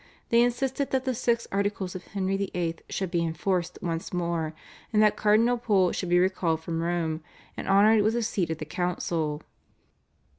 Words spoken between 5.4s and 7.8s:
Pole should be recalled from Rome, and